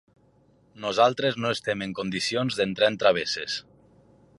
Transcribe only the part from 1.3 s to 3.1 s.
no estem en condicions d’entrar en